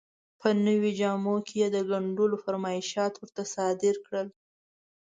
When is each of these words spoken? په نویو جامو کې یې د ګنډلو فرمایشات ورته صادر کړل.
په 0.39 0.47
نویو 0.65 0.91
جامو 0.99 1.35
کې 1.45 1.55
یې 1.61 1.67
د 1.75 1.77
ګنډلو 1.89 2.37
فرمایشات 2.45 3.13
ورته 3.17 3.43
صادر 3.53 3.95
کړل. 4.05 4.27